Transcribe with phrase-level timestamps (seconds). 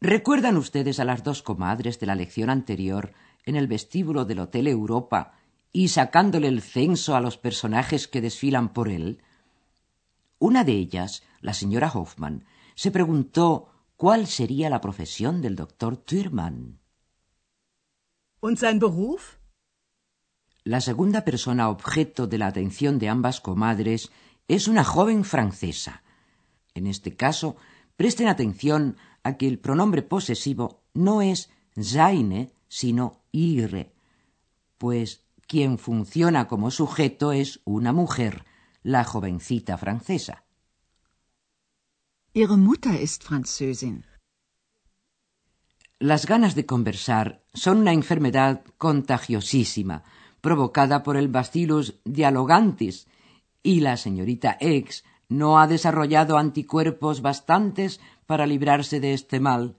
[0.00, 3.14] ¿Recuerdan ustedes a las dos comadres de la lección anterior
[3.44, 5.32] en el vestíbulo del Hotel Europa
[5.72, 9.22] y sacándole el censo a los personajes que desfilan por él?
[10.38, 16.78] Una de ellas, la señora Hoffman, se preguntó cuál sería la profesión del doctor Thürmann.
[18.40, 19.36] Und sein Beruf?
[20.62, 24.12] La segunda persona objeto de la atención de ambas comadres
[24.46, 26.02] es una joven francesa.
[26.74, 27.56] En este caso,
[27.96, 33.92] presten atención a que el pronombre posesivo no es seine, sino ihre,
[34.78, 38.44] pues quien funciona como sujeto es una mujer,
[38.82, 40.44] la jovencita francesa.
[42.32, 44.04] Ihre Mutter ist Französin.
[45.98, 50.04] Las ganas de conversar son una enfermedad contagiosísima,
[50.42, 53.06] provocada por el bacillus dialogantis,
[53.62, 59.76] y la señorita X no ha desarrollado anticuerpos bastantes para librarse de este mal.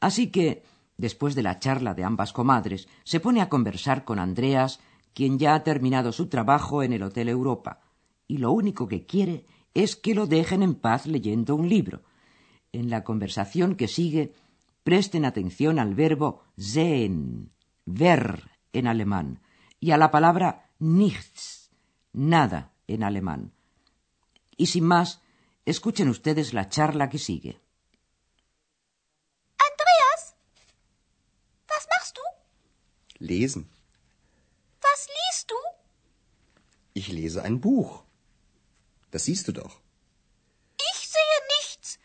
[0.00, 0.62] Así que,
[0.96, 4.80] después de la charla de ambas comadres, se pone a conversar con Andreas,
[5.14, 7.80] quien ya ha terminado su trabajo en el Hotel Europa,
[8.26, 12.02] y lo único que quiere es que lo dejen en paz leyendo un libro.
[12.72, 14.34] En la conversación que sigue,
[14.84, 17.50] presten atención al verbo sehen,
[17.86, 19.40] ver en alemán,
[19.80, 21.70] y a la palabra nichts,
[22.12, 23.52] nada en alemán.
[24.58, 25.20] Y sin más,
[25.64, 27.60] escuchen ustedes la charla que sigue.
[29.68, 30.34] Andreas,
[31.68, 32.22] was machst du?
[33.20, 33.70] Lesen.
[34.82, 35.58] Was liest du?
[36.92, 38.02] Ich lese ein Buch.
[39.12, 39.80] Das siehst du doch.
[40.90, 42.00] Ich sehe nichts.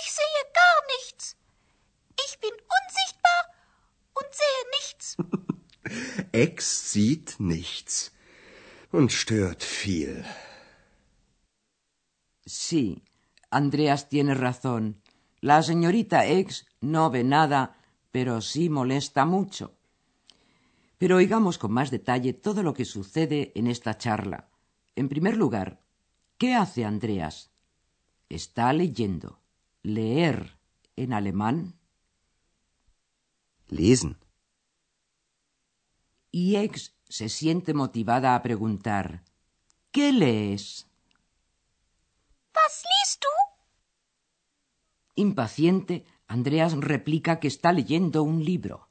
[0.00, 1.36] Ich sehe gar nichts.
[2.26, 3.42] Ich bin unsichtbar
[4.18, 5.16] und sehe nichts.
[6.32, 8.12] Ex sieht nichts
[8.92, 10.24] und stört viel.
[12.48, 13.04] Sí,
[13.50, 15.02] Andreas tiene razón.
[15.42, 17.76] La señorita X no ve nada,
[18.10, 19.76] pero sí molesta mucho.
[20.96, 24.48] Pero oigamos con más detalle todo lo que sucede en esta charla.
[24.96, 25.82] En primer lugar,
[26.38, 27.50] ¿qué hace Andreas?
[28.30, 29.40] Está leyendo.
[29.82, 30.56] Leer
[30.96, 31.74] en alemán.
[33.68, 34.16] Lesen.
[36.32, 39.22] Y X se siente motivada a preguntar
[39.92, 40.87] ¿Qué lees?
[42.88, 43.34] Liest du?
[45.14, 48.88] Impaciente, Andreas replica que está leyendo un libro.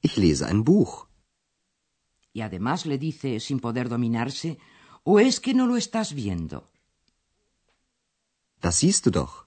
[0.00, 1.08] Ich lese ein Buch.
[2.32, 4.58] Y además le dice, sin poder dominarse,
[5.04, 6.70] ¿o es que no lo estás viendo?
[8.60, 9.46] Das siehst du doch.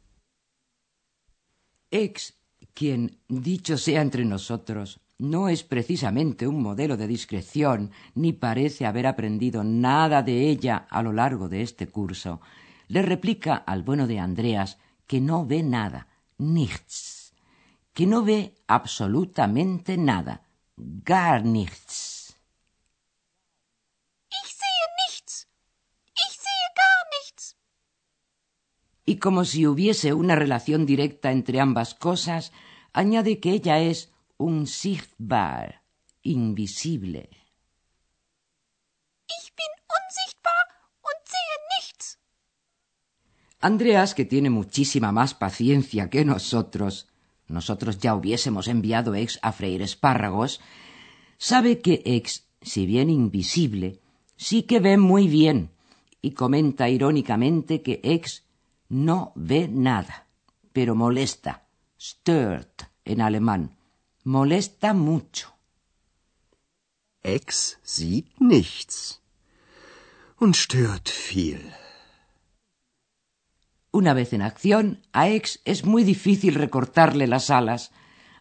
[1.89, 2.33] Ex,
[2.73, 9.07] quien, dicho sea entre nosotros, no es precisamente un modelo de discreción, ni parece haber
[9.07, 12.41] aprendido nada de ella a lo largo de este curso,
[12.87, 14.77] le replica al bueno de Andreas
[15.07, 17.33] que no ve nada, nichts,
[17.93, 20.43] que no ve absolutamente nada,
[20.75, 22.37] gar nichts.
[24.29, 25.47] Ich sehe nichts.
[26.13, 27.57] Ich sehe gar nichts.
[29.05, 32.51] Y como si hubiese una relación directa entre ambas cosas,
[32.91, 35.81] añade que ella es unsichtbar,
[36.21, 37.29] invisible.
[39.27, 40.65] Ich bin unsichtbar
[41.01, 42.19] und sehe nichts.
[43.59, 47.07] Andreas, que tiene muchísima más paciencia que nosotros,
[47.47, 50.59] nosotros ya hubiésemos enviado ex a freír espárragos,
[51.37, 54.01] sabe que ex, si bien invisible,
[54.35, 55.71] sí que ve muy bien,
[56.21, 58.43] y comenta irónicamente que ex
[58.89, 60.27] no ve nada,
[60.73, 61.67] pero molesta,
[61.97, 63.77] stört en alemán,
[64.25, 65.53] molesta mucho.
[67.21, 69.21] Ex sieht nichts
[70.39, 71.61] und stört viel.
[73.91, 77.91] Una vez en acción, a Ex es muy difícil recortarle las alas.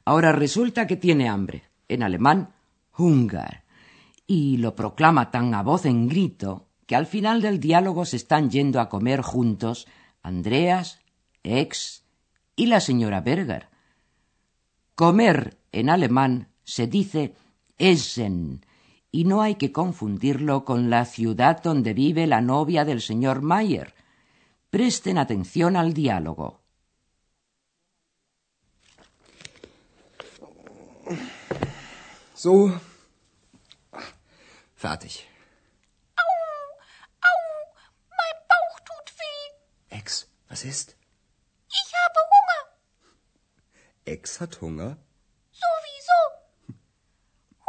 [0.06, 2.54] Ahora resulta que tiene hambre, en alemán,
[2.96, 3.62] Hunger,
[4.26, 8.50] y lo proclama tan a voz en grito que al final del diálogo se están
[8.50, 9.86] yendo a comer juntos
[10.22, 11.00] Andreas,
[11.42, 12.04] Ex
[12.56, 13.73] y la señora Berger.
[14.94, 17.34] Comer en alemán se dice
[17.78, 18.64] Essen,
[19.10, 23.94] y no hay que confundirlo con la ciudad donde vive la novia del señor Mayer.
[24.70, 26.60] Presten atención al diálogo.
[32.34, 32.80] So.
[34.74, 35.26] Fertig.
[36.16, 36.30] Au,
[37.30, 37.40] au,
[38.10, 39.98] mein Bauch tut weh.
[39.98, 40.93] Ex, was ist?
[44.40, 44.96] Hat Hunger?
[45.52, 46.20] Sowieso.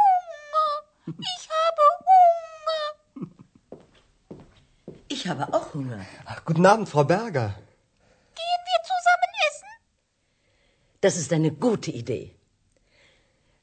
[0.00, 0.68] Hunger.
[1.06, 2.84] Ich habe Hunger.
[5.08, 6.04] Ich habe auch Hunger.
[6.24, 7.48] Ach, guten Abend, Frau Berger.
[8.40, 9.68] Gehen wir zusammen essen?
[11.00, 12.34] Das ist eine gute Idee.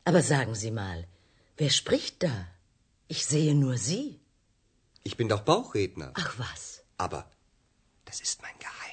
[0.06, 1.08] Aber sagen Sie mal,
[1.58, 2.48] wer spricht da?
[3.08, 4.22] Ich sehe nur Sie.
[5.04, 6.12] Ich bin doch Bauchredner.
[6.16, 6.84] Ach was.
[6.98, 7.30] Aber
[8.06, 8.93] das ist mein Geheimnis.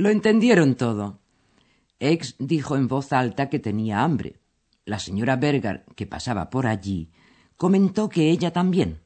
[0.00, 1.18] Lo entendieron todo.
[1.98, 4.40] Ex dijo en voz alta que tenía hambre.
[4.86, 7.10] La señora Berger, que pasaba por allí,
[7.58, 9.02] comentó que ella también.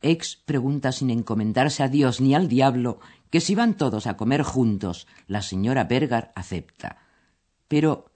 [0.00, 2.98] Ex pregunta sin encomendarse a Dios ni al diablo
[3.28, 6.96] que si van todos a comer juntos, la señora Berger acepta.
[7.68, 8.06] Pero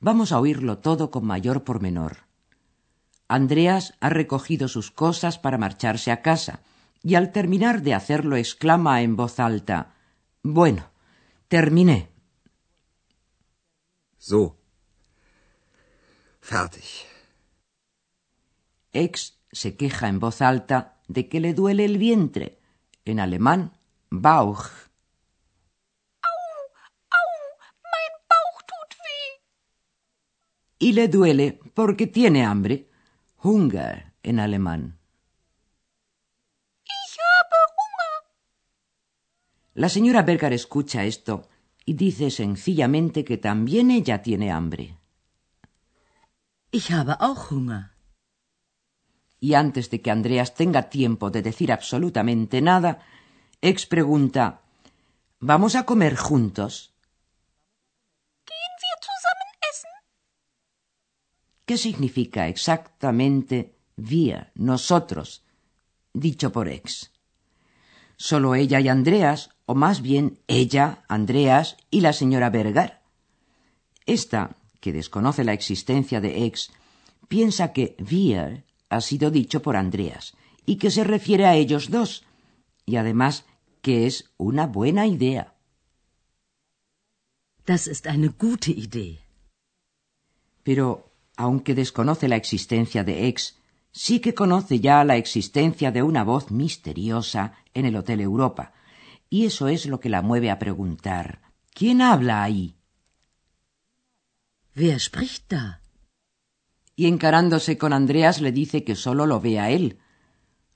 [0.00, 2.26] vamos a oírlo todo con mayor pormenor.
[3.28, 6.62] Andreas ha recogido sus cosas para marcharse a casa,
[7.00, 9.94] y al terminar de hacerlo exclama en voz alta
[10.42, 10.90] Bueno,
[11.48, 12.12] terminé.
[14.18, 14.58] So.
[16.40, 17.06] Fertig.
[18.92, 22.60] Ex se queja en voz alta de que le duele el vientre,
[23.04, 23.78] en alemán
[24.10, 24.90] Bauch.
[26.22, 27.30] Au,
[27.92, 29.42] mein Bauch tut weh.
[30.78, 32.90] Y le duele porque tiene hambre,
[33.42, 34.98] Hunger en alemán.
[36.84, 38.14] Ich habe Hunger.
[39.78, 41.46] La señora Berger escucha esto
[41.84, 44.98] y dice sencillamente que también ella tiene hambre.
[46.72, 47.92] Ich habe auch Hunger.
[49.38, 53.06] Y antes de que Andreas tenga tiempo de decir absolutamente nada,
[53.60, 54.62] Ex pregunta
[55.38, 56.92] ¿Vamos a comer juntos?
[58.48, 59.90] Gehen wir zusammen essen?
[61.66, 65.44] ¿Qué significa exactamente wir, nosotros,
[66.12, 67.12] dicho por Ex?
[68.16, 73.00] Solo ella y Andreas, o más bien ella, Andreas y la señora Berger.
[74.06, 76.70] Esta, que desconoce la existencia de Ex,
[77.28, 80.32] piensa que wir ha sido dicho por Andreas
[80.64, 82.24] y que se refiere a ellos dos,
[82.86, 83.44] y además
[83.82, 85.54] que es una buena idea.
[87.66, 89.20] Das ist eine gute Idee.
[90.62, 93.58] Pero, aunque desconoce la existencia de Ex,
[93.92, 98.72] sí que conoce ya la existencia de una voz misteriosa en el Hotel Europa,
[99.30, 101.42] y eso es lo que la mueve a preguntar
[101.72, 102.74] ¿Quién habla ahí?
[104.74, 105.80] Wer spricht da?
[106.96, 109.98] Y encarándose con Andreas le dice que solo lo ve a él.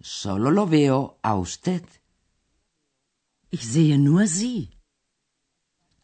[0.00, 1.82] Solo lo veo a usted.
[3.50, 4.70] Ich sehe nur Sie.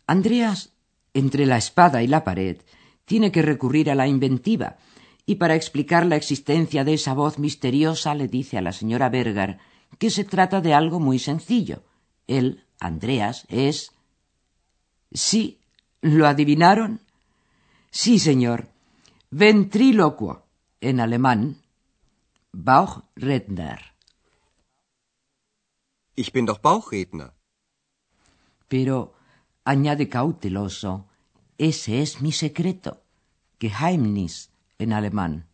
[0.07, 0.73] Andreas,
[1.15, 2.59] entre la espada y la pared,
[3.05, 4.79] tiene que recurrir a la inventiva,
[5.25, 9.59] y para explicar la existencia de esa voz misteriosa le dice a la señora Berger
[9.99, 11.85] que se trata de algo muy sencillo.
[12.29, 13.91] Él, Andreas, es.
[15.13, 15.59] Sí,
[16.01, 17.01] ¿lo adivinaron?
[17.91, 18.69] Sí, señor.
[19.31, 20.45] Ventrílocuo,
[20.81, 21.61] en alemán.
[22.53, 23.81] Bauchredner.
[26.15, 27.33] Ich bin doch Bauchredner.
[28.69, 29.15] Pero,
[29.65, 31.09] añade cauteloso,
[31.57, 33.03] ese es mi secreto.
[33.59, 35.49] Geheimnis en alemán.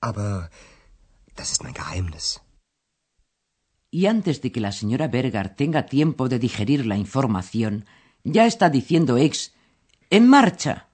[0.00, 0.50] Aber
[1.36, 2.40] das ist mein Geheimnis.
[3.94, 7.84] Y antes de que la señora Berger tenga tiempo de digerir la información,
[8.24, 9.52] ya está diciendo ex
[10.08, 10.88] ¡En marcha!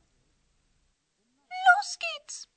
[1.48, 2.48] Los geht's.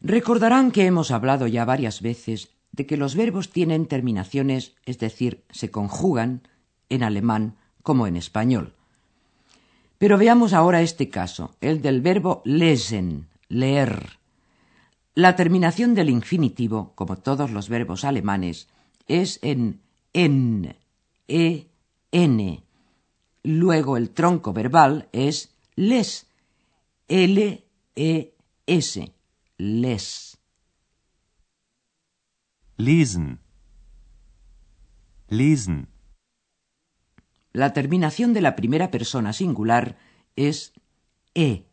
[0.00, 5.44] Recordarán que hemos hablado ya varias veces de que los verbos tienen terminaciones, es decir,
[5.50, 6.46] se conjugan
[6.88, 8.74] en alemán como en español.
[9.98, 14.18] Pero veamos ahora este caso, el del verbo lesen, leer.
[15.14, 18.68] La terminación del infinitivo, como todos los verbos alemanes,
[19.06, 19.80] es en
[20.12, 20.76] en,
[21.28, 21.66] e,
[22.10, 22.62] n.
[23.42, 26.26] Luego el tronco verbal es les,
[27.08, 27.64] l,
[27.96, 28.34] e,
[28.66, 29.12] s,
[29.56, 30.38] les.
[32.76, 33.38] Lesen.
[35.28, 35.89] Lesen.
[37.52, 39.98] La terminación de la primera persona singular
[40.36, 40.72] es
[41.34, 41.66] e.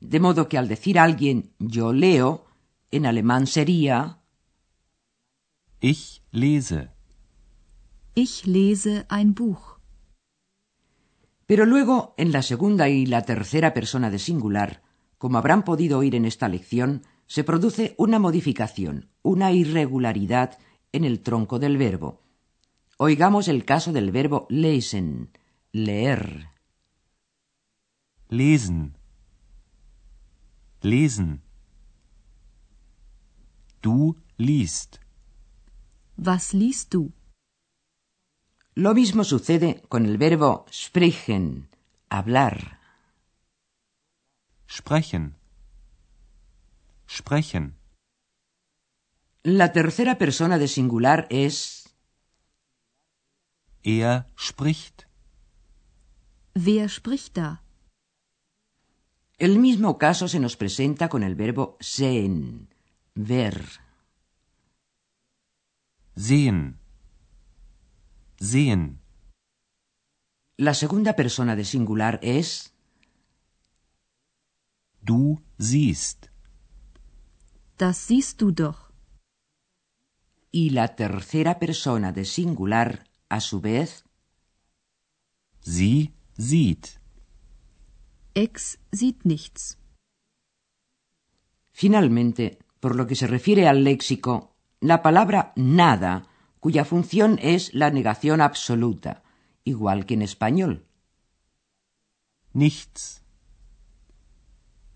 [0.00, 2.46] De modo que al decir a alguien yo leo,
[2.90, 4.20] en alemán sería
[5.80, 6.90] Ich lese.
[8.14, 9.80] Ich lese ein Buch.
[11.46, 14.82] Pero luego, en la segunda y la tercera persona de singular,
[15.18, 20.58] como habrán podido oír en esta lección, se produce una modificación, una irregularidad
[20.92, 22.23] en el tronco del verbo.
[22.96, 25.30] Oigamos el caso del verbo lesen,
[25.72, 26.48] leer.
[28.28, 28.96] Lesen.
[30.80, 31.42] Lesen.
[33.82, 34.98] Du liest.
[36.16, 37.12] Was liest du?
[38.76, 41.68] Lo mismo sucede con el verbo sprechen,
[42.08, 42.80] hablar.
[44.68, 45.36] Sprechen.
[47.08, 47.76] Sprechen.
[49.42, 51.83] La tercera persona de singular es
[53.84, 55.06] Er spricht.
[56.54, 57.62] Wer spricht da?
[59.36, 62.68] El mismo caso se nos presenta con el verbo sehen,
[63.14, 63.56] ver.
[66.16, 66.78] Sehen.
[68.38, 69.00] Sehen.
[70.56, 72.72] La segunda persona de singular es
[75.02, 76.30] Du siehst.
[77.76, 78.80] Das siehst du doch.
[80.50, 84.04] y la tercera persona de singular, a su vez,
[85.60, 87.00] Sie sieht.
[88.34, 89.78] Ex sieht nichts.
[91.72, 96.28] Finalmente, por lo que se refiere al léxico, la palabra nada,
[96.60, 99.24] cuya función es la negación absoluta,
[99.64, 100.86] igual que en español.
[102.52, 103.22] Nichts.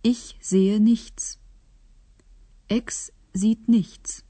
[0.02, 1.40] Ich sehe nichts.
[2.68, 4.27] Ex sieht nichts.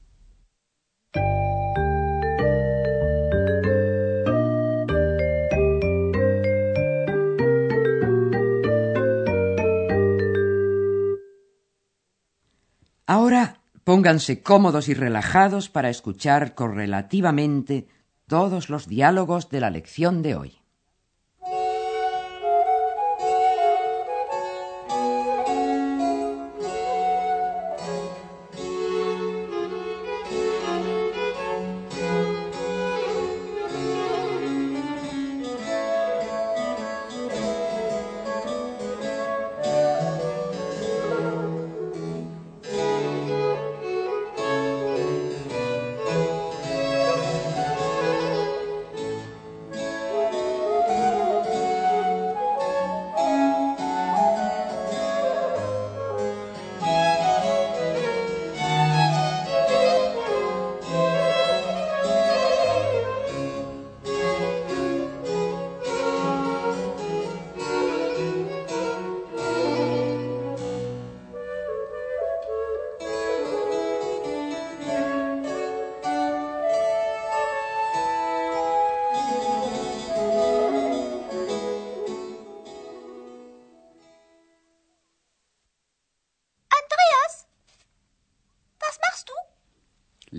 [13.09, 17.87] Ahora pónganse cómodos y relajados para escuchar correlativamente
[18.27, 20.58] todos los diálogos de la lección de hoy.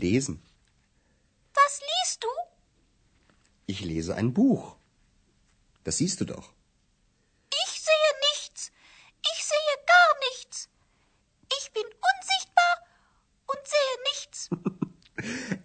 [0.05, 0.37] Lesen.
[1.59, 2.33] Was liest du?
[3.67, 4.77] Ich lese ein Buch.
[5.85, 6.47] Das siehst du doch.
[7.65, 8.73] Ich sehe nichts.
[9.33, 10.69] Ich sehe gar nichts.
[11.59, 12.75] Ich bin unsichtbar
[13.51, 14.39] und sehe nichts.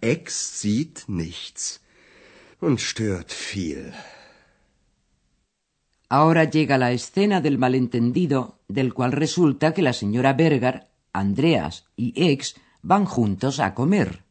[0.00, 1.80] Ex sieht nichts
[2.60, 3.92] und stört viel.
[6.08, 12.12] Ahora llega la escena del malentendido, del cual resulta que la señora Berger, Andreas y
[12.30, 14.25] Ex van juntos a comer.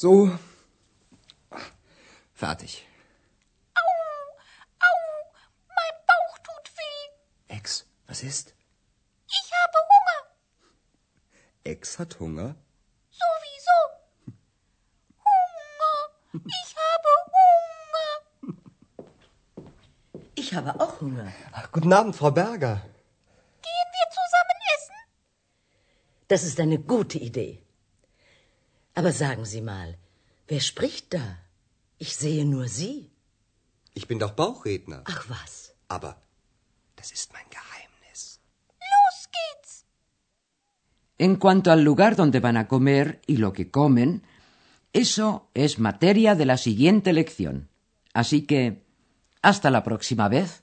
[0.00, 0.30] So.
[2.32, 2.86] Fertig.
[3.76, 4.92] Au,
[5.68, 7.54] mein Bauch tut weh.
[7.54, 8.54] Ex, was ist?
[9.28, 10.20] Ich habe Hunger.
[11.64, 12.54] Ex hat Hunger?
[13.10, 13.78] Sowieso.
[15.28, 15.96] Hunger.
[16.46, 18.10] Ich habe Hunger.
[20.34, 21.30] Ich habe auch Hunger.
[21.52, 22.76] Ach, guten Abend, Frau Berger.
[23.60, 24.96] Gehen wir zusammen essen?
[26.28, 27.62] Das ist eine gute Idee.
[29.00, 29.88] Aber sagen Sie mal,
[30.50, 31.26] wer spricht da?
[31.96, 32.98] Ich sehe nur Sie.
[33.98, 35.00] Ich bin doch Bauchredner.
[35.14, 35.52] Ach was.
[35.88, 36.10] Aber
[36.96, 38.20] das ist mein Geheimnis.
[38.92, 39.72] Los geht's.
[41.16, 44.10] En cuanto al lugar donde van a comer y lo que comen,
[44.92, 47.70] eso es materia de la siguiente lección.
[48.12, 48.62] Así que,
[49.40, 50.62] hasta la próxima vez.